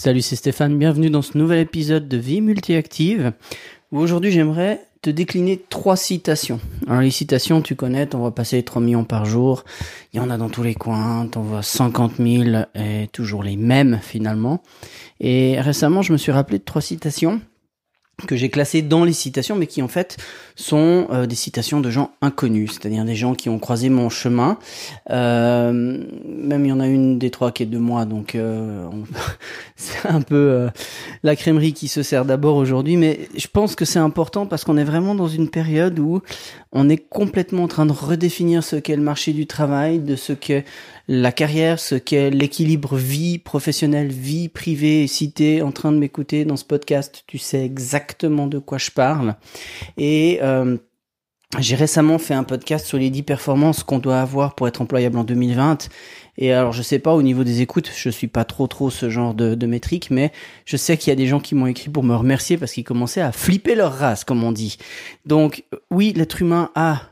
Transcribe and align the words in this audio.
Salut, 0.00 0.22
c'est 0.22 0.34
Stéphane, 0.34 0.78
bienvenue 0.78 1.10
dans 1.10 1.20
ce 1.20 1.36
nouvel 1.36 1.58
épisode 1.58 2.08
de 2.08 2.16
Vie 2.16 2.40
Multiactive 2.40 3.34
aujourd'hui 3.92 4.30
j'aimerais 4.30 4.80
te 5.02 5.10
décliner 5.10 5.62
trois 5.68 5.96
citations. 5.96 6.58
Alors 6.86 7.02
les 7.02 7.10
citations, 7.10 7.60
tu 7.60 7.74
connais, 7.74 8.14
on 8.14 8.22
va 8.22 8.30
passer 8.30 8.62
3 8.62 8.80
millions 8.80 9.04
par 9.04 9.26
jour, 9.26 9.64
il 10.14 10.16
y 10.16 10.20
en 10.20 10.30
a 10.30 10.38
dans 10.38 10.48
tous 10.48 10.62
les 10.62 10.74
coins, 10.74 11.26
t'en 11.26 11.42
vois 11.42 11.62
50 11.62 12.16
000 12.16 12.64
et 12.74 13.08
toujours 13.12 13.42
les 13.42 13.56
mêmes 13.56 13.98
finalement. 14.02 14.62
Et 15.20 15.60
récemment, 15.60 16.00
je 16.00 16.12
me 16.12 16.18
suis 16.18 16.32
rappelé 16.32 16.58
de 16.58 16.64
trois 16.64 16.80
citations 16.80 17.40
que 18.26 18.36
j'ai 18.36 18.50
classées 18.50 18.82
dans 18.82 19.04
les 19.04 19.12
citations, 19.12 19.56
mais 19.56 19.66
qui 19.66 19.82
en 19.82 19.88
fait 19.88 20.16
sont 20.56 21.08
euh, 21.10 21.26
des 21.26 21.34
citations 21.34 21.80
de 21.80 21.90
gens 21.90 22.12
inconnus, 22.20 22.72
c'est-à-dire 22.72 23.04
des 23.04 23.14
gens 23.14 23.34
qui 23.34 23.48
ont 23.48 23.58
croisé 23.58 23.88
mon 23.88 24.08
chemin. 24.08 24.58
Euh, 25.10 25.72
même 26.26 26.64
il 26.64 26.68
y 26.68 26.72
en 26.72 26.80
a 26.80 26.86
une 26.86 27.18
des 27.18 27.30
trois 27.30 27.52
qui 27.52 27.62
est 27.62 27.66
de 27.66 27.78
moi, 27.78 28.04
donc 28.04 28.34
euh, 28.34 28.88
c'est 29.76 30.08
un 30.08 30.20
peu 30.20 30.68
la 31.22 31.36
crèmerie 31.36 31.72
qui 31.72 31.88
se 31.88 32.02
sert 32.02 32.24
d'abord 32.24 32.56
aujourd'hui, 32.56 32.96
mais 32.96 33.28
je 33.36 33.46
pense 33.46 33.74
que 33.74 33.84
c'est 33.84 33.98
important 33.98 34.46
parce 34.46 34.64
qu'on 34.64 34.76
est 34.76 34.84
vraiment 34.84 35.14
dans 35.14 35.28
une 35.28 35.48
période 35.48 35.98
où 35.98 36.22
on 36.72 36.88
est 36.88 36.98
complètement 36.98 37.64
en 37.64 37.68
train 37.68 37.86
de 37.86 37.92
redéfinir 37.92 38.62
ce 38.62 38.76
qu'est 38.76 38.96
le 38.96 39.02
marché 39.02 39.32
du 39.32 39.46
travail, 39.46 39.98
de 39.98 40.16
ce 40.16 40.32
qu'est 40.32 40.64
la 41.12 41.32
carrière, 41.32 41.80
ce 41.80 41.96
qu'est 41.96 42.30
l'équilibre 42.30 42.94
vie 42.94 43.38
professionnelle, 43.38 44.12
vie 44.12 44.48
privée. 44.48 45.08
Si 45.08 45.32
t'es 45.32 45.60
en 45.60 45.72
train 45.72 45.90
de 45.90 45.98
m'écouter 45.98 46.44
dans 46.44 46.56
ce 46.56 46.64
podcast, 46.64 47.24
tu 47.26 47.36
sais 47.36 47.64
exactement 47.64 48.46
de 48.46 48.60
quoi 48.60 48.78
je 48.78 48.92
parle. 48.92 49.34
Et 49.96 50.38
euh, 50.40 50.76
j'ai 51.58 51.74
récemment 51.74 52.18
fait 52.18 52.34
un 52.34 52.44
podcast 52.44 52.86
sur 52.86 52.96
les 52.96 53.10
10 53.10 53.24
performances 53.24 53.82
qu'on 53.82 53.98
doit 53.98 54.20
avoir 54.20 54.54
pour 54.54 54.68
être 54.68 54.82
employable 54.82 55.18
en 55.18 55.24
2020. 55.24 55.88
Et 56.38 56.52
alors, 56.52 56.72
je 56.72 56.80
sais 56.80 57.00
pas 57.00 57.12
au 57.12 57.22
niveau 57.22 57.42
des 57.42 57.60
écoutes, 57.60 57.90
je 57.92 58.08
suis 58.08 58.28
pas 58.28 58.44
trop 58.44 58.68
trop 58.68 58.88
ce 58.88 59.10
genre 59.10 59.34
de 59.34 59.66
métrique, 59.66 60.12
mais 60.12 60.30
je 60.64 60.76
sais 60.76 60.96
qu'il 60.96 61.10
y 61.10 61.12
a 61.12 61.16
des 61.16 61.26
gens 61.26 61.40
qui 61.40 61.56
m'ont 61.56 61.66
écrit 61.66 61.90
pour 61.90 62.04
me 62.04 62.14
remercier 62.14 62.56
parce 62.56 62.70
qu'ils 62.70 62.84
commençaient 62.84 63.20
à 63.20 63.32
flipper 63.32 63.74
leur 63.74 63.94
race, 63.94 64.22
comme 64.22 64.44
on 64.44 64.52
dit. 64.52 64.78
Donc, 65.26 65.64
oui, 65.90 66.12
l'être 66.14 66.40
humain 66.40 66.70
a 66.76 67.09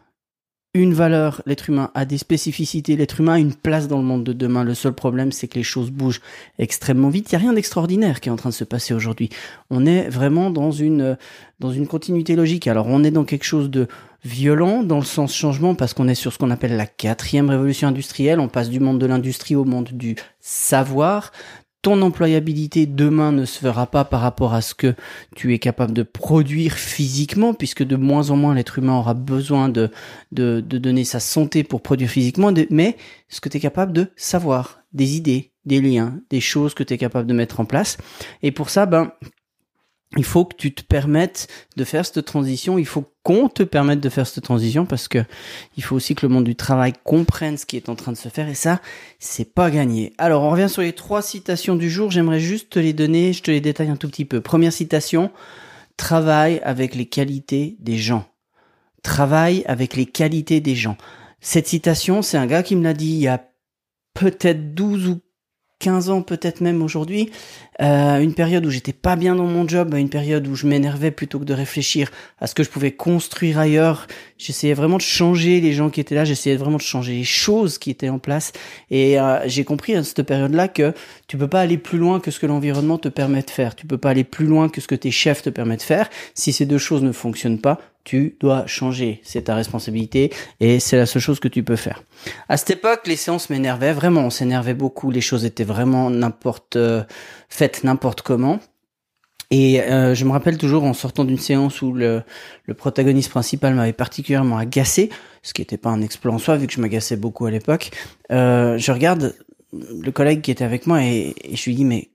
une 0.74 0.92
valeur, 0.92 1.42
l'être 1.46 1.70
humain 1.70 1.90
a 1.94 2.04
des 2.04 2.18
spécificités, 2.18 2.94
l'être 2.96 3.20
humain 3.20 3.34
a 3.34 3.38
une 3.38 3.54
place 3.54 3.88
dans 3.88 3.98
le 3.98 4.04
monde 4.04 4.24
de 4.24 4.32
demain. 4.32 4.64
Le 4.64 4.74
seul 4.74 4.92
problème, 4.92 5.32
c'est 5.32 5.48
que 5.48 5.54
les 5.54 5.62
choses 5.62 5.90
bougent 5.90 6.20
extrêmement 6.58 7.08
vite. 7.08 7.32
Il 7.32 7.34
n'y 7.34 7.36
a 7.36 7.44
rien 7.46 7.52
d'extraordinaire 7.54 8.20
qui 8.20 8.28
est 8.28 8.32
en 8.32 8.36
train 8.36 8.50
de 8.50 8.54
se 8.54 8.64
passer 8.64 8.92
aujourd'hui. 8.92 9.30
On 9.70 9.86
est 9.86 10.08
vraiment 10.08 10.50
dans 10.50 10.70
une, 10.70 11.16
dans 11.58 11.70
une 11.70 11.86
continuité 11.86 12.36
logique. 12.36 12.66
Alors, 12.66 12.86
on 12.88 13.02
est 13.02 13.10
dans 13.10 13.24
quelque 13.24 13.44
chose 13.44 13.70
de 13.70 13.88
violent 14.24 14.82
dans 14.82 14.98
le 14.98 15.04
sens 15.04 15.34
changement 15.34 15.74
parce 15.74 15.94
qu'on 15.94 16.08
est 16.08 16.14
sur 16.14 16.32
ce 16.32 16.38
qu'on 16.38 16.50
appelle 16.50 16.76
la 16.76 16.86
quatrième 16.86 17.48
révolution 17.48 17.88
industrielle. 17.88 18.38
On 18.38 18.48
passe 18.48 18.68
du 18.68 18.80
monde 18.80 18.98
de 18.98 19.06
l'industrie 19.06 19.56
au 19.56 19.64
monde 19.64 19.88
du 19.92 20.16
savoir 20.40 21.32
ton 21.82 22.02
employabilité 22.02 22.86
demain 22.86 23.32
ne 23.32 23.44
se 23.44 23.60
fera 23.60 23.86
pas 23.86 24.04
par 24.04 24.20
rapport 24.20 24.52
à 24.52 24.60
ce 24.60 24.74
que 24.74 24.94
tu 25.36 25.54
es 25.54 25.58
capable 25.58 25.92
de 25.92 26.02
produire 26.02 26.74
physiquement, 26.74 27.54
puisque 27.54 27.84
de 27.84 27.96
moins 27.96 28.30
en 28.30 28.36
moins 28.36 28.54
l'être 28.54 28.78
humain 28.78 28.98
aura 28.98 29.14
besoin 29.14 29.68
de, 29.68 29.90
de, 30.32 30.60
de, 30.60 30.78
donner 30.78 31.04
sa 31.04 31.20
santé 31.20 31.62
pour 31.62 31.82
produire 31.82 32.10
physiquement, 32.10 32.52
mais 32.70 32.96
ce 33.28 33.40
que 33.40 33.48
tu 33.48 33.58
es 33.58 33.60
capable 33.60 33.92
de 33.92 34.08
savoir, 34.16 34.80
des 34.92 35.16
idées, 35.16 35.52
des 35.66 35.80
liens, 35.80 36.20
des 36.30 36.40
choses 36.40 36.74
que 36.74 36.82
tu 36.82 36.94
es 36.94 36.98
capable 36.98 37.28
de 37.28 37.34
mettre 37.34 37.60
en 37.60 37.64
place. 37.64 37.96
Et 38.42 38.50
pour 38.50 38.70
ça, 38.70 38.86
ben, 38.86 39.12
il 40.16 40.24
faut 40.24 40.46
que 40.46 40.56
tu 40.56 40.72
te 40.74 40.82
permettes 40.82 41.48
de 41.76 41.84
faire 41.84 42.06
cette 42.06 42.24
transition. 42.24 42.78
Il 42.78 42.86
faut 42.86 43.04
qu'on 43.22 43.48
te 43.48 43.62
permette 43.62 44.00
de 44.00 44.08
faire 44.08 44.26
cette 44.26 44.44
transition 44.44 44.86
parce 44.86 45.06
que 45.06 45.22
il 45.76 45.82
faut 45.82 45.96
aussi 45.96 46.14
que 46.14 46.26
le 46.26 46.32
monde 46.32 46.44
du 46.44 46.56
travail 46.56 46.94
comprenne 47.04 47.58
ce 47.58 47.66
qui 47.66 47.76
est 47.76 47.90
en 47.90 47.94
train 47.94 48.12
de 48.12 48.16
se 48.16 48.30
faire 48.30 48.48
et 48.48 48.54
ça, 48.54 48.80
c'est 49.18 49.52
pas 49.52 49.70
gagné. 49.70 50.14
Alors, 50.16 50.44
on 50.44 50.50
revient 50.50 50.70
sur 50.70 50.80
les 50.80 50.94
trois 50.94 51.20
citations 51.20 51.76
du 51.76 51.90
jour. 51.90 52.10
J'aimerais 52.10 52.40
juste 52.40 52.70
te 52.70 52.78
les 52.78 52.94
donner. 52.94 53.34
Je 53.34 53.42
te 53.42 53.50
les 53.50 53.60
détaille 53.60 53.90
un 53.90 53.96
tout 53.96 54.08
petit 54.08 54.24
peu. 54.24 54.40
Première 54.40 54.72
citation. 54.72 55.30
Travaille 55.98 56.60
avec 56.64 56.94
les 56.94 57.06
qualités 57.06 57.76
des 57.80 57.98
gens. 57.98 58.24
Travaille 59.02 59.62
avec 59.66 59.94
les 59.94 60.06
qualités 60.06 60.60
des 60.60 60.74
gens. 60.74 60.96
Cette 61.40 61.66
citation, 61.66 62.22
c'est 62.22 62.38
un 62.38 62.46
gars 62.46 62.62
qui 62.62 62.76
me 62.76 62.82
l'a 62.82 62.94
dit 62.94 63.10
il 63.10 63.20
y 63.20 63.28
a 63.28 63.44
peut-être 64.14 64.74
12 64.74 65.08
ou 65.08 65.20
15 65.80 66.10
ans 66.10 66.22
peut-être 66.22 66.60
même 66.60 66.82
aujourd'hui, 66.82 67.30
euh, 67.80 68.18
une 68.18 68.34
période 68.34 68.66
où 68.66 68.70
j'étais 68.70 68.92
pas 68.92 69.14
bien 69.14 69.36
dans 69.36 69.46
mon 69.46 69.66
job, 69.68 69.94
une 69.94 70.08
période 70.08 70.46
où 70.48 70.56
je 70.56 70.66
m'énervais 70.66 71.12
plutôt 71.12 71.38
que 71.38 71.44
de 71.44 71.54
réfléchir 71.54 72.10
à 72.40 72.48
ce 72.48 72.54
que 72.54 72.64
je 72.64 72.68
pouvais 72.68 72.90
construire 72.90 73.58
ailleurs. 73.58 74.08
J'essayais 74.38 74.74
vraiment 74.74 74.96
de 74.96 75.02
changer 75.02 75.60
les 75.60 75.72
gens 75.72 75.88
qui 75.88 76.00
étaient 76.00 76.16
là, 76.16 76.24
j'essayais 76.24 76.56
vraiment 76.56 76.78
de 76.78 76.82
changer 76.82 77.12
les 77.12 77.24
choses 77.24 77.78
qui 77.78 77.90
étaient 77.90 78.08
en 78.08 78.18
place. 78.18 78.52
Et 78.90 79.20
euh, 79.20 79.38
j'ai 79.46 79.64
compris 79.64 79.94
à 79.94 80.02
cette 80.02 80.22
période-là 80.22 80.66
que 80.66 80.92
tu 81.28 81.38
peux 81.38 81.48
pas 81.48 81.60
aller 81.60 81.78
plus 81.78 81.98
loin 81.98 82.18
que 82.18 82.32
ce 82.32 82.40
que 82.40 82.46
l'environnement 82.46 82.98
te 82.98 83.08
permet 83.08 83.42
de 83.42 83.50
faire. 83.50 83.76
Tu 83.76 83.86
peux 83.86 83.98
pas 83.98 84.10
aller 84.10 84.24
plus 84.24 84.46
loin 84.46 84.68
que 84.68 84.80
ce 84.80 84.88
que 84.88 84.96
tes 84.96 85.12
chefs 85.12 85.42
te 85.42 85.50
permettent 85.50 85.80
de 85.80 85.84
faire. 85.84 86.10
Si 86.34 86.52
ces 86.52 86.66
deux 86.66 86.78
choses 86.78 87.04
ne 87.04 87.12
fonctionnent 87.12 87.60
pas, 87.60 87.78
tu 88.08 88.38
dois 88.40 88.66
changer. 88.66 89.20
C'est 89.22 89.42
ta 89.42 89.54
responsabilité 89.54 90.32
et 90.60 90.80
c'est 90.80 90.96
la 90.96 91.04
seule 91.04 91.20
chose 91.20 91.40
que 91.40 91.48
tu 91.48 91.62
peux 91.62 91.76
faire. 91.76 92.02
À 92.48 92.56
cette 92.56 92.70
époque, 92.70 93.02
les 93.06 93.16
séances 93.16 93.50
m'énervaient 93.50 93.92
vraiment. 93.92 94.22
On 94.22 94.30
s'énervait 94.30 94.72
beaucoup. 94.72 95.10
Les 95.10 95.20
choses 95.20 95.44
étaient 95.44 95.62
vraiment 95.62 96.08
n'importe 96.08 96.76
euh, 96.76 97.02
faites 97.50 97.84
n'importe 97.84 98.22
comment. 98.22 98.60
Et 99.50 99.82
euh, 99.82 100.14
je 100.14 100.24
me 100.24 100.30
rappelle 100.30 100.56
toujours 100.56 100.84
en 100.84 100.94
sortant 100.94 101.26
d'une 101.26 101.38
séance 101.38 101.82
où 101.82 101.92
le, 101.92 102.22
protagoniste 102.78 103.28
principal 103.28 103.74
m'avait 103.74 103.92
particulièrement 103.92 104.56
agacé, 104.56 105.10
ce 105.42 105.52
qui 105.52 105.60
n'était 105.60 105.76
pas 105.76 105.90
un 105.90 106.00
exploit 106.00 106.32
en 106.32 106.38
soi 106.38 106.56
vu 106.56 106.66
que 106.66 106.72
je 106.72 106.80
m'agaçais 106.80 107.16
beaucoup 107.16 107.44
à 107.44 107.50
l'époque. 107.50 107.90
Euh, 108.30 108.78
je 108.78 108.90
regarde 108.90 109.34
le 109.72 110.10
collègue 110.12 110.40
qui 110.40 110.50
était 110.50 110.64
avec 110.64 110.86
moi 110.86 111.02
et, 111.04 111.34
et 111.44 111.56
je 111.56 111.64
lui 111.66 111.74
dis 111.74 111.84
mais 111.84 112.08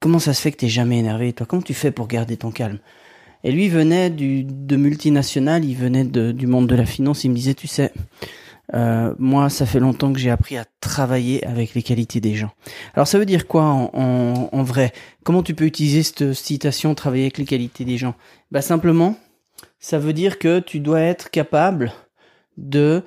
comment 0.00 0.18
ça 0.18 0.32
se 0.32 0.40
fait 0.40 0.52
que 0.52 0.56
t'es 0.56 0.68
jamais 0.68 0.98
énervé 0.98 1.34
toi? 1.34 1.46
Comment 1.46 1.62
tu 1.62 1.74
fais 1.74 1.90
pour 1.90 2.08
garder 2.08 2.38
ton 2.38 2.50
calme? 2.50 2.78
Et 3.44 3.52
lui 3.52 3.68
venait 3.68 4.10
de 4.10 4.76
multinational, 4.76 5.64
il 5.64 5.76
venait 5.76 6.04
du 6.04 6.46
monde 6.46 6.66
de 6.66 6.74
la 6.74 6.86
finance. 6.86 7.24
Il 7.24 7.30
me 7.30 7.36
disait, 7.36 7.54
tu 7.54 7.68
sais, 7.68 7.92
euh, 8.72 9.14
moi, 9.18 9.50
ça 9.50 9.66
fait 9.66 9.80
longtemps 9.80 10.12
que 10.12 10.18
j'ai 10.18 10.30
appris 10.30 10.56
à 10.56 10.64
travailler 10.80 11.46
avec 11.46 11.74
les 11.74 11.82
qualités 11.82 12.20
des 12.20 12.34
gens. 12.34 12.52
Alors, 12.94 13.06
ça 13.06 13.18
veut 13.18 13.26
dire 13.26 13.46
quoi 13.46 13.64
en 13.64 14.62
vrai? 14.62 14.92
Comment 15.22 15.42
tu 15.42 15.54
peux 15.54 15.66
utiliser 15.66 16.02
cette 16.02 16.32
citation 16.32 16.94
travailler 16.94 17.24
avec 17.24 17.38
les 17.38 17.44
qualités 17.44 17.84
des 17.84 17.98
gens? 17.98 18.14
Bah 18.50 18.62
simplement, 18.62 19.16
ça 19.78 19.98
veut 19.98 20.14
dire 20.14 20.38
que 20.38 20.60
tu 20.60 20.80
dois 20.80 21.00
être 21.00 21.30
capable 21.30 21.92
de 22.56 23.02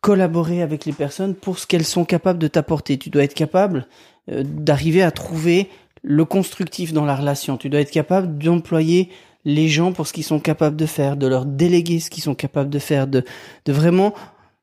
collaborer 0.00 0.62
avec 0.62 0.84
les 0.84 0.92
personnes 0.92 1.34
pour 1.34 1.58
ce 1.58 1.66
qu'elles 1.66 1.84
sont 1.84 2.04
capables 2.04 2.38
de 2.38 2.46
t'apporter. 2.46 2.96
Tu 2.96 3.10
dois 3.10 3.24
être 3.24 3.34
capable 3.34 3.88
euh, 4.30 4.44
d'arriver 4.44 5.02
à 5.02 5.10
trouver 5.10 5.68
le 6.08 6.24
constructif 6.24 6.92
dans 6.92 7.04
la 7.04 7.16
relation. 7.16 7.56
Tu 7.56 7.68
dois 7.68 7.80
être 7.80 7.90
capable 7.90 8.38
d'employer 8.38 9.10
les 9.44 9.68
gens 9.68 9.92
pour 9.92 10.06
ce 10.06 10.12
qu'ils 10.12 10.24
sont 10.24 10.38
capables 10.38 10.76
de 10.76 10.86
faire, 10.86 11.16
de 11.16 11.26
leur 11.26 11.44
déléguer 11.44 11.98
ce 11.98 12.10
qu'ils 12.10 12.22
sont 12.22 12.36
capables 12.36 12.70
de 12.70 12.78
faire, 12.78 13.08
de, 13.08 13.24
de 13.64 13.72
vraiment 13.72 14.14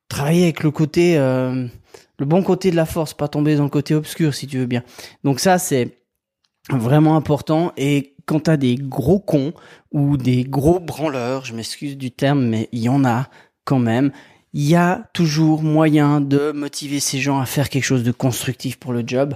travailler 0.08 0.44
avec 0.44 0.64
le 0.64 0.72
côté, 0.72 1.18
euh, 1.18 1.68
le 2.18 2.26
bon 2.26 2.44
côté 2.44 2.72
de 2.72 2.78
la 2.78 2.86
force, 2.86 3.14
pas 3.14 3.28
tomber 3.28 3.58
dans 3.58 3.64
le 3.64 3.70
côté 3.70 3.94
obscur 3.94 4.34
si 4.34 4.48
tu 4.48 4.58
veux 4.58 4.66
bien. 4.66 4.84
Donc 5.26 5.42
ça, 5.42 5.58
c'est 5.58 6.00
vraiment 6.70 7.18
important. 7.18 7.74
Et 7.76 8.16
quand 8.26 8.42
t'as 8.42 8.58
des 8.58 8.76
gros 8.76 9.20
cons 9.20 9.54
ou 9.92 10.16
des 10.16 10.46
gros 10.46 10.80
branleurs, 10.80 11.44
je 11.44 11.54
m'excuse 11.54 11.98
du 11.98 12.12
terme, 12.12 12.46
mais 12.46 12.70
il 12.72 12.80
y 12.80 12.90
en 12.90 13.04
a 13.04 13.28
quand 13.66 13.80
même, 13.80 14.12
il 14.54 14.64
y 14.64 14.76
a 14.76 15.10
toujours 15.14 15.62
moyen 15.62 16.22
de 16.22 16.54
motiver 16.54 17.02
ces 17.02 17.20
gens 17.20 17.42
à 17.42 17.46
faire 17.46 17.68
quelque 17.68 17.84
chose 17.84 18.04
de 18.04 18.14
constructif 18.14 18.78
pour 18.78 18.94
le 18.94 19.04
job. 19.06 19.36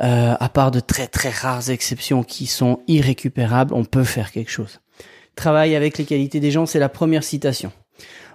Euh, 0.00 0.34
à 0.38 0.48
part 0.48 0.70
de 0.70 0.80
très 0.80 1.06
très 1.06 1.30
rares 1.30 1.70
exceptions 1.70 2.22
qui 2.22 2.46
sont 2.46 2.80
irrécupérables, 2.88 3.74
on 3.74 3.84
peut 3.84 4.04
faire 4.04 4.32
quelque 4.32 4.50
chose. 4.50 4.80
Travaille 5.36 5.74
avec 5.74 5.98
les 5.98 6.04
qualités 6.04 6.40
des 6.40 6.50
gens, 6.50 6.66
c'est 6.66 6.78
la 6.78 6.88
première 6.88 7.24
citation. 7.24 7.72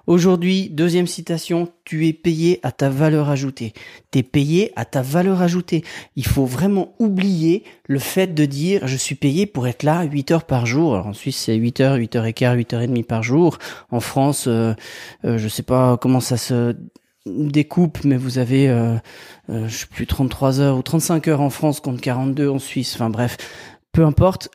Aujourd'hui, 0.07 0.69
deuxième 0.71 1.05
citation, 1.05 1.71
tu 1.85 2.07
es 2.07 2.13
payé 2.13 2.59
à 2.63 2.71
ta 2.71 2.89
valeur 2.89 3.29
ajoutée. 3.29 3.73
Tu 4.11 4.19
es 4.19 4.23
payé 4.23 4.71
à 4.75 4.83
ta 4.83 5.03
valeur 5.03 5.43
ajoutée. 5.43 5.83
Il 6.15 6.25
faut 6.25 6.45
vraiment 6.45 6.95
oublier 6.97 7.63
le 7.85 7.99
fait 7.99 8.33
de 8.33 8.45
dire 8.45 8.87
je 8.87 8.97
suis 8.97 9.13
payé 9.13 9.45
pour 9.45 9.67
être 9.67 9.83
là 9.83 10.01
8 10.03 10.31
heures 10.31 10.45
par 10.45 10.65
jour. 10.65 10.93
en 10.93 11.13
Suisse, 11.13 11.37
c'est 11.37 11.55
8 11.55 11.81
heures, 11.81 11.95
8 11.97 12.15
heures 12.15 12.25
et 12.25 12.33
quart, 12.33 12.55
8 12.55 12.73
heures 12.73 12.81
et 12.81 12.87
demie 12.87 13.03
par 13.03 13.21
jour. 13.21 13.59
En 13.91 13.99
France, 13.99 14.45
euh, 14.47 14.73
euh, 15.25 15.37
je 15.37 15.47
sais 15.47 15.61
pas 15.61 15.97
comment 15.97 16.21
ça 16.21 16.37
se 16.37 16.75
découpe, 17.29 18.03
mais 18.03 18.17
vous 18.17 18.37
avez, 18.37 18.69
euh, 18.69 18.95
euh, 19.49 19.67
je 19.67 19.77
sais 19.77 19.87
plus, 19.87 20.07
33 20.07 20.59
heures 20.59 20.77
ou 20.77 20.81
35 20.81 21.27
heures 21.27 21.41
en 21.41 21.49
France 21.49 21.79
contre 21.79 22.01
42 22.01 22.49
en 22.49 22.59
Suisse. 22.59 22.93
Enfin 22.95 23.09
bref, 23.09 23.37
peu 23.91 24.05
importe. 24.05 24.49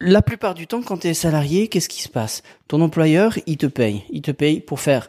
La 0.00 0.22
plupart 0.22 0.54
du 0.54 0.66
temps, 0.66 0.82
quand 0.82 0.98
tu 0.98 1.08
es 1.08 1.14
salarié, 1.14 1.68
qu'est-ce 1.68 1.88
qui 1.88 2.02
se 2.02 2.08
passe? 2.08 2.42
Ton 2.68 2.80
employeur, 2.80 3.38
il 3.46 3.56
te 3.56 3.66
paye. 3.66 4.02
Il 4.10 4.22
te 4.22 4.32
paye 4.32 4.60
pour 4.60 4.80
faire 4.80 5.08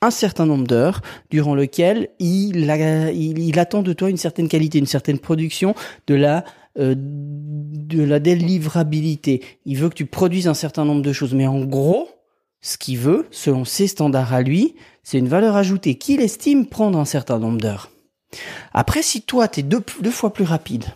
un 0.00 0.10
certain 0.10 0.46
nombre 0.46 0.66
d'heures 0.66 1.00
durant 1.30 1.54
lequel 1.54 2.08
il, 2.18 2.70
il, 3.14 3.58
attend 3.58 3.82
de 3.82 3.92
toi 3.92 4.10
une 4.10 4.16
certaine 4.16 4.48
qualité, 4.48 4.78
une 4.78 4.86
certaine 4.86 5.18
production, 5.18 5.74
de 6.06 6.14
la 6.14 6.44
euh, 6.78 6.94
de 6.96 8.02
la 8.02 8.18
délivrabilité. 8.18 9.42
Il 9.66 9.76
veut 9.76 9.90
que 9.90 9.94
tu 9.94 10.06
produises 10.06 10.48
un 10.48 10.54
certain 10.54 10.86
nombre 10.86 11.02
de 11.02 11.12
choses. 11.12 11.34
Mais 11.34 11.46
en 11.46 11.62
gros, 11.66 12.08
ce 12.62 12.78
qu'il 12.78 12.98
veut, 12.98 13.26
selon 13.30 13.64
ses 13.64 13.88
standards 13.88 14.32
à 14.32 14.42
lui, 14.42 14.74
c'est 15.02 15.18
une 15.18 15.28
valeur 15.28 15.56
ajoutée 15.56 15.96
qu'il 15.96 16.20
estime 16.20 16.66
prendre 16.66 16.98
un 16.98 17.04
certain 17.04 17.38
nombre 17.38 17.60
d'heures. 17.60 17.90
Après, 18.72 19.02
si 19.02 19.22
toi, 19.22 19.48
tu 19.48 19.60
es 19.60 19.62
deux, 19.62 19.84
deux 20.00 20.10
fois 20.10 20.32
plus 20.32 20.44
rapide, 20.44 20.86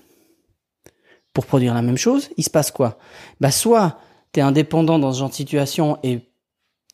pour 1.35 1.45
produire 1.45 1.75
la 1.75 1.83
même 1.83 1.99
chose, 1.99 2.31
il 2.39 2.45
se 2.45 2.51
passe 2.51 2.71
quoi? 2.71 2.99
Bah 3.41 3.51
soit 3.51 3.99
tu 4.33 4.41
es 4.41 4.43
indépendant 4.43 4.99
dans 4.99 5.13
ce 5.13 5.19
genre 5.19 5.29
de 5.29 5.35
situation 5.35 5.99
et 6.03 6.21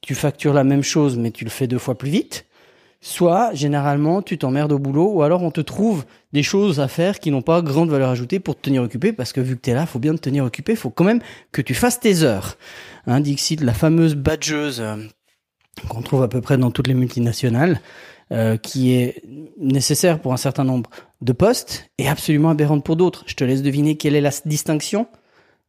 tu 0.00 0.16
factures 0.16 0.52
la 0.52 0.64
même 0.64 0.82
chose 0.82 1.16
mais 1.16 1.30
tu 1.30 1.44
le 1.44 1.50
fais 1.50 1.68
deux 1.68 1.78
fois 1.78 1.96
plus 1.96 2.10
vite, 2.10 2.44
soit 3.02 3.52
généralement 3.52 4.22
tu 4.22 4.38
t'emmerdes 4.38 4.72
au 4.72 4.78
boulot 4.78 5.10
ou 5.12 5.22
alors 5.22 5.42
on 5.42 5.50
te 5.50 5.60
trouve 5.60 6.04
des 6.32 6.44
choses 6.44 6.80
à 6.80 6.88
faire 6.88 7.18
qui 7.18 7.30
n'ont 7.30 7.42
pas 7.42 7.60
grande 7.60 7.90
valeur 7.90 8.08
ajoutée 8.08 8.38
pour 8.38 8.56
te 8.56 8.62
tenir 8.62 8.82
occupé 8.82 9.12
parce 9.12 9.32
que 9.32 9.40
vu 9.40 9.56
que 9.56 9.60
tu 9.60 9.70
es 9.70 9.74
là, 9.74 9.84
faut 9.84 9.98
bien 9.98 10.14
te 10.14 10.20
tenir 10.20 10.44
occupé, 10.44 10.76
faut 10.76 10.88
quand 10.88 11.04
même 11.04 11.20
que 11.50 11.60
tu 11.60 11.74
fasses 11.74 12.00
tes 12.00 12.22
heures. 12.22 12.56
Hein, 13.06 13.20
Dixit, 13.20 13.60
la 13.60 13.74
fameuse 13.74 14.14
badgeuse 14.14 14.80
euh, 14.80 14.96
qu'on 15.88 16.00
trouve 16.00 16.22
à 16.22 16.28
peu 16.28 16.40
près 16.40 16.56
dans 16.56 16.70
toutes 16.70 16.86
les 16.86 16.94
multinationales, 16.94 17.80
euh, 18.30 18.56
qui 18.56 18.92
est 18.92 19.22
nécessaire 19.58 20.20
pour 20.20 20.32
un 20.32 20.36
certain 20.38 20.64
nombre 20.64 20.88
de 21.20 21.32
postes 21.32 21.90
et 21.98 22.08
absolument 22.08 22.50
aberrante 22.50 22.84
pour 22.84 22.96
d'autres. 22.96 23.24
Je 23.26 23.34
te 23.34 23.42
laisse 23.42 23.62
deviner 23.62 23.96
quelle 23.96 24.14
est 24.14 24.20
la 24.20 24.30
distinction 24.46 25.08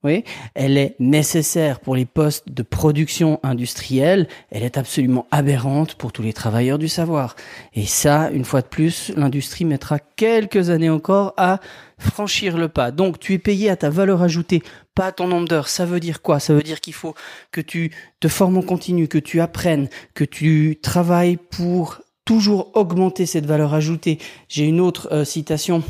oui, 0.03 0.23
elle 0.53 0.77
est 0.77 0.95
nécessaire 1.00 1.79
pour 1.79 1.95
les 1.95 2.05
postes 2.05 2.50
de 2.50 2.63
production 2.63 3.39
industrielle, 3.41 4.27
elle 4.51 4.63
est 4.63 4.77
absolument 4.77 5.27
aberrante 5.31 5.95
pour 5.95 6.11
tous 6.11 6.21
les 6.21 6.33
travailleurs 6.33 6.77
du 6.77 6.89
savoir. 6.89 7.35
Et 7.73 7.85
ça, 7.85 8.29
une 8.31 8.44
fois 8.44 8.61
de 8.61 8.67
plus, 8.67 9.11
l'industrie 9.15 9.65
mettra 9.65 10.00
quelques 10.00 10.69
années 10.69 10.89
encore 10.89 11.33
à 11.38 11.59
franchir 11.97 12.57
le 12.57 12.67
pas. 12.67 12.91
Donc 12.91 13.19
tu 13.19 13.33
es 13.33 13.39
payé 13.39 13.69
à 13.69 13.75
ta 13.75 13.89
valeur 13.89 14.21
ajoutée, 14.21 14.61
pas 14.94 15.07
à 15.07 15.11
ton 15.11 15.27
nombre 15.27 15.47
d'heures. 15.47 15.69
Ça 15.69 15.85
veut 15.85 16.00
dire 16.00 16.21
quoi? 16.21 16.39
Ça 16.39 16.53
veut 16.53 16.63
dire 16.63 16.81
qu'il 16.81 16.94
faut 16.94 17.15
que 17.51 17.61
tu 17.61 17.91
te 18.19 18.27
formes 18.27 18.57
en 18.57 18.61
continu, 18.61 19.07
que 19.07 19.17
tu 19.17 19.39
apprennes, 19.39 19.88
que 20.13 20.25
tu 20.25 20.79
travailles 20.81 21.38
pour 21.38 22.01
toujours 22.25 22.71
augmenter 22.75 23.25
cette 23.25 23.45
valeur 23.45 23.73
ajoutée. 23.73 24.17
J'ai 24.47 24.65
une 24.65 24.79
autre 24.79 25.09
euh, 25.11 25.25
citation 25.25 25.83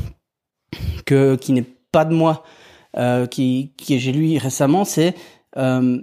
que 1.04 1.36
qui 1.36 1.52
n'est 1.52 1.64
pas 1.92 2.04
de 2.04 2.14
moi, 2.14 2.44
euh, 2.96 3.26
qui, 3.26 3.72
qui 3.76 3.98
j'ai 3.98 4.12
lu 4.12 4.38
récemment, 4.38 4.84
c'est 4.84 5.14
euh, 5.56 6.00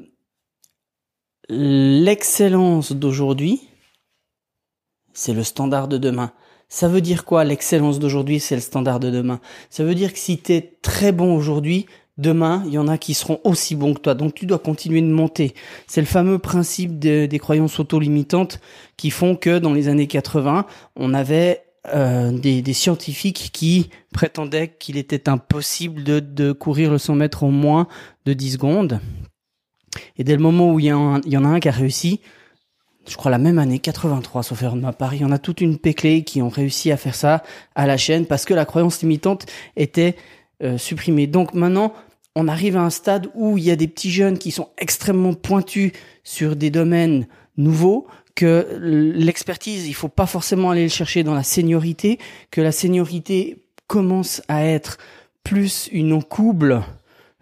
l'excellence 1.50 2.92
d'aujourd'hui, 2.92 3.62
c'est 5.14 5.34
le 5.34 5.44
standard 5.44 5.88
de 5.88 5.98
demain. 5.98 6.32
Ça 6.70 6.88
veut 6.88 7.02
dire 7.02 7.26
quoi 7.26 7.44
l'excellence 7.44 8.00
d'aujourd'hui, 8.00 8.40
c'est 8.40 8.56
le 8.56 8.62
standard 8.62 9.00
de 9.00 9.10
demain? 9.10 9.42
Ça 9.70 9.84
veut 9.84 9.96
dire 9.96 10.14
que 10.14 10.20
si 10.20 10.38
tu 10.38 10.54
es 10.54 10.78
très 10.82 11.12
bon 11.12 11.36
aujourd'hui, 11.36 11.86
demain, 12.18 12.64
il 12.66 12.74
y 12.74 12.78
en 12.78 12.88
a 12.88 12.98
qui 12.98 13.14
seront 13.14 13.40
aussi 13.44 13.76
bons 13.76 13.94
que 13.94 14.00
toi. 14.00 14.14
Donc 14.14 14.34
tu 14.34 14.46
dois 14.46 14.60
continuer 14.60 15.02
de 15.02 15.08
monter. 15.08 15.54
C'est 15.88 16.02
le 16.02 16.08
fameux 16.08 16.40
principe 16.40 17.00
des 17.00 17.40
croyances 17.40 17.80
auto-limitantes 17.80 18.62
qui 18.96 19.10
font 19.12 19.36
que 19.36 19.60
dans 19.60 19.74
les 19.74 19.90
années 19.90 20.08
80, 20.08 20.66
on 20.96 21.14
avait 21.14 21.64
euh, 21.88 22.32
des, 22.32 22.74
scientifiques 22.74 23.50
qui 23.52 23.90
prétendaient 24.14 24.68
qu'il 24.68 24.98
était 24.98 25.28
impossible 25.28 26.04
de, 26.04 26.52
courir 26.52 26.92
le 26.92 26.98
100 26.98 27.16
mètres 27.16 27.44
en 27.44 27.52
moins 27.52 27.88
de 28.26 28.34
10 28.34 28.54
secondes. 28.54 29.00
Et 30.18 30.24
dès 30.24 30.36
le 30.36 30.42
moment 30.42 30.72
où 30.72 30.80
il 30.80 30.86
y, 30.86 30.94
en, 30.94 31.20
il 31.22 31.34
y 31.34 31.38
en 31.38 31.44
a 31.44 31.48
un 31.48 31.60
qui 31.60 31.70
a 31.70 31.72
réussi, 31.72 32.22
je 33.10 33.16
crois 33.16 33.32
la 33.32 33.40
même 33.40 33.58
année, 33.58 33.80
83, 33.80 34.44
sauf 34.44 34.62
erreur 34.62 34.76
de 34.76 34.82
ma 34.82 34.94
part, 34.94 35.16
il 35.16 35.22
y 35.22 35.26
en 35.26 35.32
a 35.32 35.40
toute 35.40 35.60
une 35.60 35.80
péclée 35.80 36.24
qui 36.24 36.42
ont 36.42 36.50
réussi 36.50 36.92
à 36.92 36.98
faire 36.98 37.16
ça 37.16 37.44
à 37.74 37.88
la 37.88 37.98
chaîne 37.98 38.28
parce 38.28 38.46
que 38.46 38.54
la 38.54 38.66
croyance 38.66 39.02
limitante 39.02 39.48
était 39.76 40.16
euh, 40.62 40.78
supprimée. 40.78 41.26
Donc 41.26 41.54
maintenant, 41.56 41.94
on 42.36 42.48
arrive 42.48 42.78
à 42.78 42.82
un 42.82 42.90
stade 42.92 43.30
où 43.34 43.58
il 43.58 43.64
y 43.64 43.72
a 43.72 43.76
des 43.76 43.88
petits 43.88 44.12
jeunes 44.12 44.38
qui 44.38 44.52
sont 44.52 44.70
extrêmement 44.78 45.34
pointus 45.34 45.92
sur 46.24 46.56
des 46.56 46.70
domaines 46.70 47.28
nouveaux, 47.58 48.08
que 48.36 48.78
l'expertise, 48.82 49.88
il 49.88 49.94
faut 49.94 50.08
pas 50.08 50.26
forcément 50.26 50.72
aller 50.72 50.84
le 50.84 50.90
chercher 50.90 51.24
dans 51.24 51.36
la 51.36 51.44
seniorité, 51.44 52.20
que 52.50 52.62
la 52.62 52.72
seniorité 52.72 53.64
commence 53.88 54.42
à 54.48 54.66
être 54.66 54.98
plus 55.44 55.90
une 55.92 56.14
encouble 56.14 56.84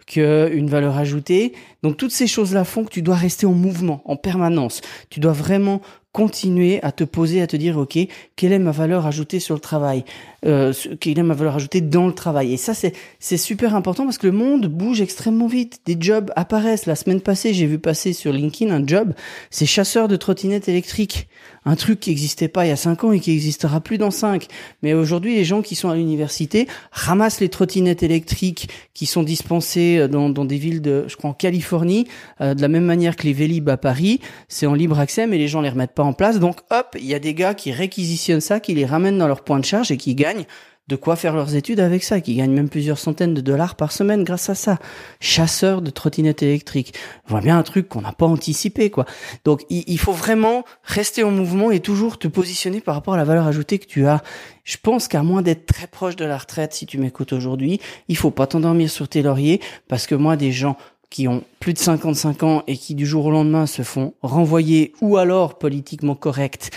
qu'une 0.06 0.70
valeur 0.70 0.98
ajoutée. 0.98 1.54
Donc 1.84 1.98
toutes 1.98 2.12
ces 2.12 2.28
choses-là 2.28 2.64
font 2.64 2.84
que 2.84 2.90
tu 2.90 3.02
dois 3.02 3.16
rester 3.16 3.46
en 3.46 3.54
mouvement, 3.54 4.02
en 4.06 4.16
permanence. 4.16 4.82
Tu 5.10 5.20
dois 5.20 5.34
vraiment 5.34 5.82
continuer 6.12 6.82
à 6.82 6.92
te 6.92 7.04
poser, 7.04 7.42
à 7.42 7.48
te 7.48 7.56
dire, 7.56 7.78
OK, 7.78 7.98
quelle 8.36 8.52
est 8.52 8.60
ma 8.60 8.72
valeur 8.72 9.06
ajoutée 9.06 9.40
sur 9.40 9.54
le 9.54 9.60
travail 9.60 10.04
euh, 10.46 10.74
Quelle 11.00 11.20
est 11.20 11.24
ma 11.24 11.36
valeur 11.36 11.56
ajoutée 11.56 11.82
dans 11.82 12.08
le 12.08 12.14
travail? 12.14 12.54
Et 12.54 12.58
ça, 12.58 12.74
c'est, 12.74 12.94
super 13.38 13.76
important 13.76 14.06
parce 14.06 14.18
que 14.18 14.28
le 14.28 14.34
monde 14.34 14.66
bouge 14.68 15.02
extrêmement 15.02 15.48
vite. 15.48 15.82
Des 15.86 15.98
jobs 16.00 16.32
apparaissent. 16.36 16.88
La 16.88 16.96
semaine 16.96 17.22
passée, 17.22 17.54
j'ai 17.54 17.68
vu 17.68 17.78
passer 17.78 18.14
sur 18.14 18.34
LinkedIn 18.34 18.74
un 18.74 18.86
job, 18.86 19.14
c'est 19.50 19.66
chasseur 19.66 20.08
de 20.08 20.16
trottinettes 20.16 20.68
électriques. 20.68 21.28
Un 21.66 21.76
truc 21.76 22.00
qui 22.00 22.10
n'existait 22.10 22.48
pas 22.48 22.66
il 22.66 22.70
y 22.70 22.72
a 22.72 22.78
cinq 22.78 23.04
ans 23.04 23.12
et 23.12 23.20
qui 23.20 23.32
n'existera 23.32 23.82
plus 23.82 23.98
dans 23.98 24.12
cinq. 24.12 24.48
Mais 24.82 24.94
aujourd'hui, 24.94 25.36
les 25.36 25.44
gens 25.44 25.62
qui 25.62 25.76
sont 25.76 25.90
à 25.90 25.96
l'université 25.96 26.68
ramassent 26.92 27.42
les 27.42 27.50
trottinettes 27.50 28.02
électriques 28.02 28.70
qui 28.94 29.06
sont 29.06 29.24
dispensées 29.24 29.98
euh, 30.00 30.08
dans, 30.08 30.30
dans 30.30 30.46
des 30.46 30.58
villes 30.58 30.82
de, 30.82 31.06
je 31.08 31.16
crois, 31.16 31.30
en 31.30 31.34
Californie, 31.34 32.08
euh, 32.42 32.54
de 32.54 32.62
la 32.62 32.68
même 32.68 32.86
manière 32.86 33.16
que 33.16 33.24
les 33.24 33.34
Vélib 33.34 33.70
à 33.70 33.78
Paris. 33.78 34.22
C'est 34.48 34.66
en 34.66 34.74
libre 34.74 35.00
accès, 35.00 35.28
mais 35.28 35.38
les 35.38 35.48
gens 35.48 35.62
les 35.62 35.70
remettent 35.70 35.99
en 36.04 36.14
place. 36.14 36.40
Donc 36.40 36.60
hop, 36.70 36.96
il 37.00 37.06
y 37.06 37.14
a 37.14 37.20
des 37.20 37.34
gars 37.34 37.54
qui 37.54 37.72
réquisitionnent 37.72 38.42
ça, 38.42 38.60
qui 38.60 38.74
les 38.74 38.86
ramènent 38.86 39.18
dans 39.18 39.28
leur 39.28 39.42
point 39.42 39.60
de 39.60 39.66
charge 39.66 39.92
et 39.92 39.98
qui 39.98 40.16
gagnent 40.16 40.46
de 40.90 40.96
quoi 40.96 41.16
faire 41.16 41.36
leurs 41.36 41.54
études 41.54 41.80
avec 41.80 42.04
ça, 42.04 42.20
qui 42.20 42.34
gagnent 42.34 42.52
même 42.52 42.68
plusieurs 42.68 42.98
centaines 42.98 43.36
de 43.36 43.42
dollars 43.42 43.76
par 43.76 43.92
semaine 43.92 44.24
grâce 44.24 44.50
à 44.50 44.56
ça. 44.56 44.80
Chasseurs 45.20 45.84
de 45.84 45.92
trottinettes 45.92 46.42
électriques. 46.42 46.96
On 47.30 47.38
bien 47.38 47.60
un 47.60 47.64
truc 47.64 47.88
qu'on 47.88 48.02
n'a 48.02 48.12
pas 48.12 48.26
anticipé, 48.26 48.90
quoi. 48.90 49.06
Donc, 49.46 49.62
il, 49.70 50.00
faut 50.00 50.12
vraiment 50.12 50.66
rester 50.84 51.24
en 51.24 51.30
mouvement 51.30 51.70
et 51.70 51.80
toujours 51.80 52.18
te 52.18 52.28
positionner 52.28 52.82
par 52.82 52.96
rapport 52.96 53.14
à 53.14 53.18
la 53.18 53.24
valeur 53.24 53.46
ajoutée 53.46 53.78
que 53.78 53.86
tu 53.86 54.08
as. 54.08 54.24
Je 54.64 54.78
pense 54.82 55.08
qu'à 55.08 55.22
moins 55.22 55.44
d'être 55.44 55.68
très 55.68 55.86
proche 55.86 56.16
de 56.16 56.26
la 56.26 56.40
retraite, 56.40 56.74
si 56.74 56.88
tu 56.88 56.98
m'écoutes 56.98 57.34
aujourd'hui, 57.34 57.80
il 58.08 58.18
faut 58.18 58.32
pas 58.32 58.48
t'endormir 58.48 58.90
sur 58.90 59.08
tes 59.08 59.22
lauriers 59.22 59.62
parce 59.88 60.08
que 60.08 60.16
moi, 60.16 60.38
des 60.38 60.52
gens 60.52 60.76
qui 61.10 61.28
ont 61.28 61.44
plus 61.60 61.74
de 61.74 61.80
55 61.80 62.44
ans 62.44 62.64
et 62.68 62.78
qui 62.78 62.96
du 62.96 63.06
jour 63.06 63.26
au 63.26 63.32
lendemain 63.32 63.66
se 63.66 63.82
font 63.82 64.14
renvoyer 64.22 64.94
ou 65.02 65.18
alors 65.18 65.58
politiquement 65.58 66.16
correct, 66.16 66.72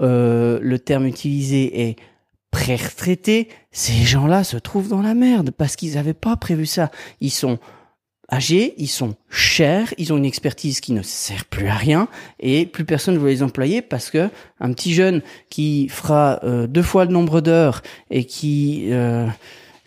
euh, 0.00 0.58
le 0.62 0.78
terme 0.78 1.06
utilisé 1.06 1.88
est 1.88 1.96
pré-retraités, 2.50 3.48
ces 3.70 4.02
gens-là 4.02 4.42
se 4.42 4.56
trouvent 4.56 4.88
dans 4.88 5.02
la 5.02 5.14
merde 5.14 5.50
parce 5.50 5.76
qu'ils 5.76 5.94
n'avaient 5.94 6.14
pas 6.14 6.36
prévu 6.36 6.66
ça. 6.66 6.90
Ils 7.20 7.30
sont 7.30 7.58
âgés, 8.32 8.74
ils 8.76 8.88
sont 8.88 9.14
chers, 9.28 9.92
ils 9.98 10.12
ont 10.12 10.16
une 10.16 10.24
expertise 10.24 10.80
qui 10.80 10.92
ne 10.92 11.02
sert 11.02 11.44
plus 11.44 11.68
à 11.68 11.74
rien 11.74 12.08
et 12.38 12.66
plus 12.66 12.84
personne 12.84 13.14
ne 13.14 13.20
veut 13.20 13.30
les 13.30 13.42
employer 13.42 13.82
parce 13.82 14.10
que 14.10 14.30
un 14.60 14.72
petit 14.72 14.94
jeune 14.94 15.22
qui 15.48 15.88
fera 15.88 16.40
euh, 16.44 16.66
deux 16.66 16.82
fois 16.82 17.04
le 17.04 17.12
nombre 17.12 17.40
d'heures 17.40 17.82
et 18.10 18.24
qui 18.24 18.88
euh, 18.90 19.26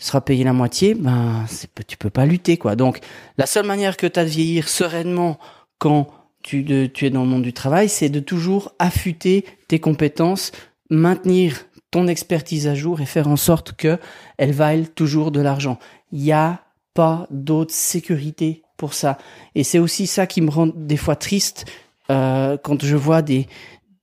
sera 0.03 0.21
payé 0.21 0.43
la 0.43 0.53
moitié, 0.53 0.95
ben 0.95 1.45
tu 1.87 1.97
peux 1.97 2.09
pas 2.09 2.25
lutter 2.25 2.57
quoi. 2.57 2.75
Donc 2.75 2.99
la 3.37 3.45
seule 3.45 3.65
manière 3.65 3.97
que 3.97 4.07
tu 4.07 4.19
as 4.19 4.25
de 4.25 4.29
vieillir 4.29 4.67
sereinement 4.67 5.39
quand 5.77 6.07
tu, 6.43 6.65
es 6.69 7.09
dans 7.09 7.23
le 7.23 7.29
monde 7.29 7.43
du 7.43 7.53
travail, 7.53 7.87
c'est 7.89 8.09
de 8.09 8.19
toujours 8.19 8.73
affûter 8.77 9.45
tes 9.67 9.79
compétences, 9.79 10.51
maintenir 10.89 11.65
ton 11.89 12.07
expertise 12.07 12.67
à 12.67 12.75
jour 12.75 12.99
et 12.99 13.05
faire 13.05 13.27
en 13.27 13.37
sorte 13.37 13.73
que 13.73 13.97
elle 14.37 14.51
vaille 14.51 14.87
toujours 14.87 15.31
de 15.31 15.39
l'argent. 15.39 15.79
Il 16.11 16.19
n'y 16.19 16.33
a 16.33 16.61
pas 16.93 17.27
d'autre 17.31 17.73
sécurité 17.73 18.63
pour 18.77 18.93
ça. 18.93 19.17
Et 19.55 19.63
c'est 19.63 19.79
aussi 19.79 20.05
ça 20.05 20.27
qui 20.27 20.41
me 20.41 20.49
rend 20.49 20.67
des 20.67 20.97
fois 20.97 21.15
triste 21.15 21.65
euh, 22.09 22.57
quand 22.61 22.83
je 22.83 22.95
vois 22.97 23.21
des, 23.21 23.47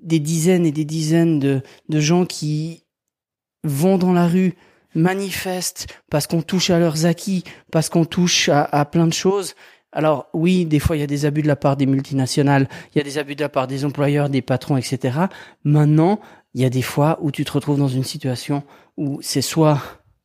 des 0.01 0.19
dizaines 0.19 0.65
et 0.65 0.73
des 0.73 0.87
dizaines 0.87 1.39
de, 1.39 1.63
de 1.89 2.01
gens 2.01 2.25
qui 2.25 2.85
vont 3.65 3.99
dans 3.99 4.15
la 4.15 4.27
rue 4.27 4.55
manifestent 4.95 5.87
parce 6.11 6.27
qu'on 6.27 6.43
touche 6.43 6.71
à 6.71 6.79
leurs 6.79 7.07
acquis, 7.07 7.45
parce 7.71 7.89
qu'on 7.89 8.05
touche 8.05 8.49
à, 8.49 8.85
plein 8.85 9.07
de 9.07 9.13
choses. 9.13 9.55
Alors 9.93 10.29
oui, 10.33 10.65
des 10.67 10.79
fois 10.79 10.97
il 10.97 11.01
y 11.01 11.03
a 11.03 11.09
des 11.09 11.27
abus 11.27 11.43
de 11.43 11.49
la 11.49 11.57
part 11.57 11.77
des 11.77 11.87
multinationales, 11.87 12.69
il 12.95 12.99
y 12.99 13.01
a 13.01 13.05
des 13.05 13.19
abus 13.19 13.35
de 13.35 13.43
la 13.43 13.49
part 13.49 13.67
des 13.67 13.85
employeurs, 13.85 14.29
des 14.29 14.43
patrons, 14.43 14.77
etc. 14.77 15.19
Maintenant, 15.65 16.21
il 16.55 16.61
y 16.61 16.65
a 16.65 16.71
des 16.71 16.83
fois 16.83 17.19
où 17.21 17.31
tu 17.31 17.45
te 17.45 17.53
retrouves 17.53 17.79
dans 17.79 17.89
une 17.89 18.05
situation 18.05 18.63
où 18.97 19.19
c'est 19.23 19.43
soit 19.43 19.81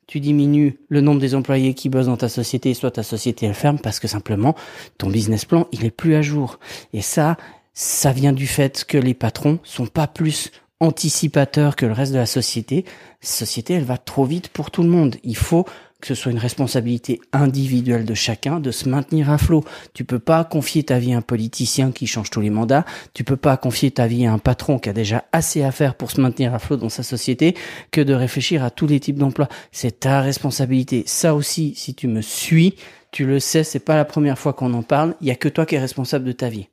tu 0.07 0.19
diminues 0.19 0.79
le 0.87 1.01
nombre 1.01 1.19
des 1.19 1.33
employés 1.33 1.73
qui 1.73 1.89
bossent 1.89 2.05
dans 2.05 2.17
ta 2.17 2.29
société, 2.29 2.75
soit 2.75 2.91
ta 2.91 3.01
société 3.01 3.47
elle 3.47 3.55
ferme 3.55 3.79
parce 3.79 3.99
que 3.99 4.07
simplement 4.07 4.55
ton 4.99 5.09
business 5.09 5.45
plan 5.45 5.67
il 5.71 5.83
est 5.83 5.91
plus 5.91 6.15
à 6.15 6.21
jour. 6.21 6.59
Et 6.93 7.01
ça, 7.01 7.37
ça 7.73 8.11
vient 8.11 8.33
du 8.33 8.47
fait 8.47 8.85
que 8.85 8.97
les 8.97 9.13
patrons 9.13 9.59
sont 9.63 9.87
pas 9.87 10.07
plus 10.07 10.51
anticipateur 10.79 11.75
que 11.75 11.85
le 11.85 11.93
reste 11.93 12.11
de 12.11 12.17
la 12.17 12.25
société. 12.25 12.85
Société, 13.21 13.73
elle 13.73 13.83
va 13.83 13.97
trop 13.97 14.25
vite 14.25 14.49
pour 14.49 14.71
tout 14.71 14.83
le 14.83 14.89
monde. 14.89 15.15
Il 15.23 15.37
faut 15.37 15.65
que 16.01 16.13
ce 16.13 16.21
soit 16.21 16.31
une 16.31 16.37
responsabilité 16.37 17.19
individuelle 17.33 18.05
de 18.05 18.13
chacun 18.13 18.59
de 18.59 18.69
se 18.69 18.87
maintenir 18.87 19.31
à 19.31 19.37
flot. 19.37 19.63
Tu 19.93 20.03
peux 20.03 20.19
pas 20.19 20.43
confier 20.43 20.83
ta 20.83 20.99
vie 20.99 21.13
à 21.13 21.17
un 21.17 21.21
politicien 21.21 21.91
qui 21.91 22.05
change 22.05 22.29
tous 22.29 22.41
les 22.41 22.49
mandats. 22.51 22.85
Tu 23.13 23.23
peux 23.23 23.37
pas 23.37 23.57
confier 23.57 23.89
ta 23.89 24.05
vie 24.05 24.25
à 24.25 24.31
un 24.31 24.37
patron 24.37 24.77
qui 24.77 24.89
a 24.89 24.93
déjà 24.93 25.25
assez 25.31 25.63
à 25.63 25.71
faire 25.71 25.95
pour 25.95 26.11
se 26.11 26.21
maintenir 26.21 26.53
à 26.53 26.59
flot 26.59 26.77
dans 26.77 26.89
sa 26.89 27.01
société 27.01 27.55
que 27.89 28.01
de 28.01 28.13
réfléchir 28.13 28.63
à 28.63 28.69
tous 28.69 28.85
les 28.85 28.99
types 28.99 29.17
d'emplois. 29.17 29.49
C'est 29.71 30.01
ta 30.01 30.21
responsabilité. 30.21 31.03
Ça 31.07 31.33
aussi, 31.33 31.73
si 31.75 31.95
tu 31.95 32.07
me 32.07 32.21
suis, 32.21 32.75
tu 33.11 33.25
le 33.25 33.39
sais, 33.39 33.63
c'est 33.63 33.79
pas 33.79 33.95
la 33.95 34.05
première 34.05 34.37
fois 34.37 34.53
qu'on 34.53 34.73
en 34.73 34.83
parle. 34.83 35.15
Il 35.21 35.27
y 35.27 35.31
a 35.31 35.35
que 35.35 35.49
toi 35.49 35.65
qui 35.65 35.73
es 35.73 35.79
responsable 35.79 36.25
de 36.25 36.33
ta 36.33 36.49
vie. 36.49 36.67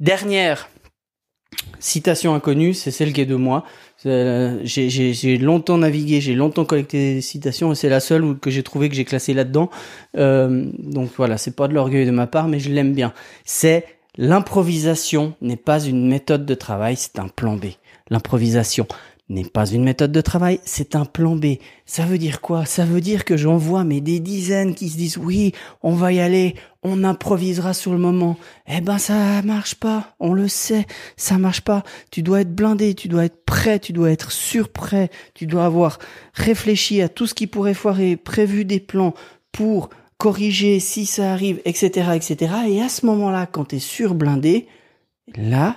Dernière 0.00 0.68
citation 1.78 2.34
inconnue, 2.34 2.74
c'est 2.74 2.90
celle 2.90 3.12
qui 3.12 3.20
est 3.20 3.26
de 3.26 3.34
moi. 3.34 3.64
Euh, 4.04 4.60
j'ai 4.64 5.38
longtemps 5.38 5.78
navigué, 5.78 6.20
j'ai 6.20 6.34
longtemps 6.34 6.64
collecté 6.64 7.14
des 7.14 7.20
citations 7.20 7.72
et 7.72 7.74
c'est 7.74 7.88
la 7.88 8.00
seule 8.00 8.38
que 8.38 8.50
j'ai 8.50 8.62
trouvé 8.62 8.88
que 8.88 8.94
j'ai 8.94 9.04
classé 9.04 9.34
là-dedans. 9.34 9.70
Euh, 10.16 10.66
donc 10.78 11.10
voilà, 11.16 11.38
c'est 11.38 11.56
pas 11.56 11.68
de 11.68 11.74
l'orgueil 11.74 12.06
de 12.06 12.10
ma 12.10 12.26
part, 12.26 12.48
mais 12.48 12.58
je 12.58 12.70
l'aime 12.70 12.92
bien. 12.92 13.12
C'est 13.44 13.84
l'improvisation 14.16 15.34
n'est 15.40 15.56
pas 15.56 15.82
une 15.84 16.06
méthode 16.08 16.46
de 16.46 16.54
travail, 16.54 16.96
c'est 16.96 17.18
un 17.18 17.28
plan 17.28 17.56
B. 17.56 17.66
L'improvisation 18.10 18.86
n'est 19.28 19.44
pas 19.44 19.66
une 19.66 19.82
méthode 19.82 20.12
de 20.12 20.20
travail, 20.20 20.60
c'est 20.64 20.94
un 20.94 21.04
plan 21.04 21.34
B. 21.34 21.56
Ça 21.84 22.04
veut 22.04 22.18
dire 22.18 22.40
quoi? 22.40 22.64
Ça 22.64 22.84
veut 22.84 23.00
dire 23.00 23.24
que 23.24 23.36
j'en 23.36 23.56
vois 23.56 23.84
mais 23.84 24.00
des 24.00 24.20
dizaines 24.20 24.74
qui 24.74 24.88
se 24.88 24.96
disent 24.96 25.18
oui, 25.18 25.52
on 25.82 25.92
va 25.92 26.12
y 26.12 26.20
aller, 26.20 26.54
on 26.82 27.02
improvisera 27.02 27.74
sur 27.74 27.92
le 27.92 27.98
moment. 27.98 28.36
Eh 28.68 28.80
ben 28.80 28.98
ça 28.98 29.42
marche 29.42 29.74
pas, 29.74 30.14
on 30.20 30.32
le 30.32 30.46
sait, 30.46 30.86
ça 31.16 31.38
marche 31.38 31.62
pas. 31.62 31.82
Tu 32.10 32.22
dois 32.22 32.42
être 32.42 32.54
blindé, 32.54 32.94
tu 32.94 33.08
dois 33.08 33.24
être 33.24 33.44
prêt, 33.44 33.80
tu 33.80 33.92
dois 33.92 34.10
être 34.12 34.30
surprêt, 34.30 35.10
tu 35.34 35.46
dois 35.46 35.64
avoir 35.64 35.98
réfléchi 36.34 37.02
à 37.02 37.08
tout 37.08 37.26
ce 37.26 37.34
qui 37.34 37.48
pourrait 37.48 37.74
foirer, 37.74 38.16
prévu 38.16 38.64
des 38.64 38.80
plans 38.80 39.14
pour 39.50 39.90
corriger 40.18 40.80
si 40.80 41.04
ça 41.04 41.32
arrive, 41.32 41.60
etc., 41.64 42.10
etc. 42.14 42.54
Et 42.68 42.80
à 42.80 42.88
ce 42.88 43.04
moment-là, 43.06 43.46
quand 43.46 43.66
tu 43.66 43.76
es 43.76 43.80
surblindé, 43.80 44.66
là, 45.34 45.76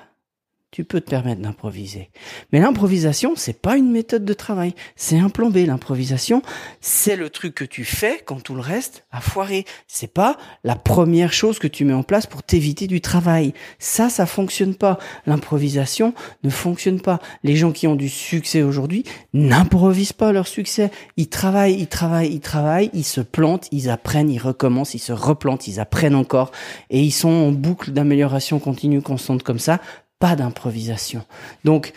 tu 0.71 0.83
peux 0.83 1.01
te 1.01 1.09
permettre 1.09 1.41
d'improviser. 1.41 2.11
Mais 2.51 2.59
l'improvisation, 2.59 3.33
c'est 3.35 3.59
pas 3.59 3.75
une 3.75 3.91
méthode 3.91 4.23
de 4.23 4.33
travail, 4.33 4.75
c'est 4.95 5.17
un 5.17 5.29
plan 5.29 5.49
B. 5.49 5.57
L'improvisation, 5.65 6.43
c'est 6.79 7.15
le 7.15 7.31
truc 7.31 7.55
que 7.55 7.65
tu 7.65 7.83
fais 7.83 8.21
quand 8.23 8.43
tout 8.43 8.53
le 8.53 8.61
reste 8.61 9.05
a 9.11 9.19
foiré. 9.19 9.65
C'est 9.87 10.13
pas 10.13 10.37
la 10.63 10.75
première 10.75 11.33
chose 11.33 11.57
que 11.57 11.67
tu 11.67 11.85
mets 11.85 11.93
en 11.93 12.03
place 12.03 12.27
pour 12.27 12.43
t'éviter 12.43 12.85
du 12.85 13.01
travail. 13.01 13.53
Ça, 13.79 14.09
ça 14.09 14.27
fonctionne 14.27 14.75
pas. 14.75 14.99
L'improvisation 15.25 16.13
ne 16.43 16.49
fonctionne 16.51 17.01
pas. 17.01 17.19
Les 17.43 17.55
gens 17.55 17.71
qui 17.71 17.87
ont 17.87 17.95
du 17.95 18.09
succès 18.09 18.61
aujourd'hui 18.61 19.03
n'improvisent 19.33 20.13
pas 20.13 20.31
leur 20.31 20.47
succès. 20.47 20.91
Ils 21.17 21.29
travaillent, 21.29 21.79
ils 21.79 21.87
travaillent, 21.87 22.31
ils 22.31 22.41
travaillent, 22.41 22.91
ils 22.93 23.03
se 23.03 23.21
plantent, 23.21 23.67
ils 23.71 23.89
apprennent, 23.89 24.29
ils 24.29 24.39
recommencent, 24.39 24.93
ils 24.93 24.99
se 24.99 25.13
replantent, 25.13 25.67
ils 25.67 25.79
apprennent 25.79 26.15
encore 26.15 26.51
et 26.91 27.01
ils 27.01 27.11
sont 27.11 27.29
en 27.29 27.51
boucle 27.51 27.91
d'amélioration 27.91 28.59
continue 28.59 29.01
constante 29.01 29.41
comme 29.41 29.59
ça 29.59 29.79
pas 30.19 30.35
d'improvisation. 30.35 31.25
Donc, 31.63 31.93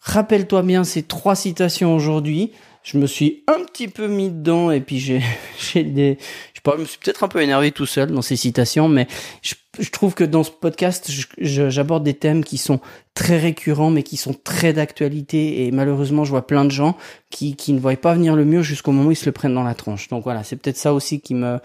rappelle-toi 0.00 0.62
bien 0.62 0.84
ces 0.84 1.02
trois 1.02 1.34
citations 1.34 1.94
aujourd'hui. 1.94 2.52
Je 2.82 2.98
me 2.98 3.06
suis 3.06 3.42
un 3.48 3.64
petit 3.64 3.88
peu 3.88 4.06
mis 4.06 4.30
dedans 4.30 4.70
et 4.70 4.80
puis 4.80 5.00
j'ai, 5.00 5.20
j'ai 5.58 5.82
des, 5.82 6.18
je 6.54 6.60
je 6.64 6.80
me 6.80 6.84
suis 6.84 6.98
peut-être 6.98 7.24
un 7.24 7.28
peu 7.28 7.42
énervé 7.42 7.72
tout 7.72 7.86
seul 7.86 8.10
dans 8.10 8.22
ces 8.22 8.36
citations, 8.36 8.88
mais 8.88 9.06
je, 9.42 9.54
je 9.78 9.90
trouve 9.90 10.14
que 10.14 10.24
dans 10.24 10.44
ce 10.44 10.50
podcast, 10.50 11.10
j'aborde 11.38 12.04
des 12.04 12.14
thèmes 12.14 12.44
qui 12.44 12.58
sont 12.58 12.80
très 13.14 13.38
récurrents, 13.38 13.90
mais 13.90 14.02
qui 14.02 14.16
sont 14.16 14.34
très 14.34 14.72
d'actualité 14.72 15.66
et 15.66 15.70
malheureusement, 15.70 16.24
je 16.24 16.30
vois 16.30 16.46
plein 16.46 16.64
de 16.64 16.70
gens 16.70 16.96
qui, 17.30 17.56
qui 17.56 17.72
ne 17.72 17.80
voient 17.80 17.96
pas 17.96 18.14
venir 18.14 18.36
le 18.36 18.44
mieux 18.44 18.62
jusqu'au 18.62 18.92
moment 18.92 19.08
où 19.08 19.12
ils 19.12 19.16
se 19.16 19.26
le 19.26 19.32
prennent 19.32 19.54
dans 19.54 19.64
la 19.64 19.74
tronche. 19.74 20.08
Donc 20.08 20.24
voilà, 20.24 20.44
c'est 20.44 20.56
peut-être 20.56 20.76
ça 20.76 20.92
aussi 20.92 21.20
qui 21.20 21.34
me, 21.34 21.58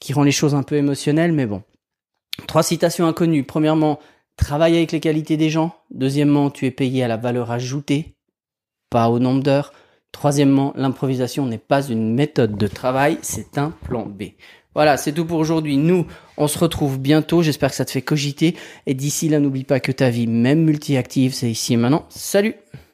qui 0.00 0.12
rend 0.12 0.22
les 0.22 0.32
choses 0.32 0.54
un 0.54 0.62
peu 0.62 0.76
émotionnelles, 0.76 1.32
mais 1.32 1.46
bon. 1.46 1.62
Trois 2.48 2.64
citations 2.64 3.06
inconnues. 3.06 3.44
Premièrement, 3.44 4.00
Travaille 4.36 4.76
avec 4.76 4.92
les 4.92 5.00
qualités 5.00 5.36
des 5.36 5.50
gens. 5.50 5.74
Deuxièmement, 5.90 6.50
tu 6.50 6.66
es 6.66 6.70
payé 6.70 7.04
à 7.04 7.08
la 7.08 7.16
valeur 7.16 7.50
ajoutée, 7.50 8.16
pas 8.90 9.08
au 9.08 9.18
nombre 9.18 9.42
d'heures. 9.42 9.72
Troisièmement, 10.12 10.72
l'improvisation 10.76 11.46
n'est 11.46 11.58
pas 11.58 11.86
une 11.86 12.14
méthode 12.14 12.56
de 12.56 12.66
travail, 12.66 13.18
c'est 13.22 13.58
un 13.58 13.70
plan 13.70 14.06
B. 14.06 14.24
Voilà, 14.74 14.96
c'est 14.96 15.12
tout 15.12 15.24
pour 15.24 15.38
aujourd'hui. 15.38 15.76
Nous, 15.76 16.06
on 16.36 16.48
se 16.48 16.58
retrouve 16.58 16.98
bientôt. 16.98 17.42
J'espère 17.42 17.70
que 17.70 17.76
ça 17.76 17.84
te 17.84 17.92
fait 17.92 18.02
cogiter. 18.02 18.56
Et 18.86 18.94
d'ici 18.94 19.28
là, 19.28 19.38
n'oublie 19.38 19.64
pas 19.64 19.78
que 19.78 19.92
ta 19.92 20.10
vie, 20.10 20.26
même 20.26 20.64
multi-active, 20.64 21.32
c'est 21.32 21.50
ici 21.50 21.74
et 21.74 21.76
maintenant. 21.76 22.06
Salut 22.08 22.54